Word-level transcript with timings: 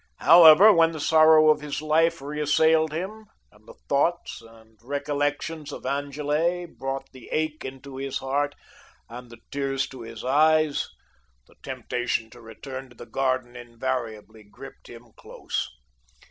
However, 0.17 0.73
when 0.73 0.93
the 0.93 0.99
sorrow 0.99 1.49
of 1.51 1.61
his 1.61 1.79
life 1.79 2.23
reassailed 2.23 2.91
him, 2.91 3.27
and 3.51 3.67
the 3.67 3.75
thoughts 3.87 4.41
and 4.41 4.75
recollections 4.81 5.71
of 5.71 5.85
Angele 5.85 6.65
brought 6.75 7.05
the 7.11 7.29
ache 7.31 7.63
into 7.63 7.97
his 7.97 8.17
heart, 8.17 8.55
and 9.09 9.29
the 9.29 9.37
tears 9.51 9.85
to 9.89 10.01
his 10.01 10.23
eyes, 10.25 10.89
the 11.45 11.53
temptation 11.61 12.31
to 12.31 12.41
return 12.41 12.89
to 12.89 12.95
the 12.95 13.05
garden 13.05 13.55
invariably 13.55 14.41
gripped 14.43 14.89
him 14.89 15.11
close. 15.15 15.69